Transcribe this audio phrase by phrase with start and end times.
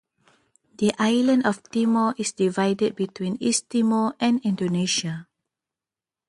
[0.79, 5.27] The island of Timor is divided between East Timor and Indonesia.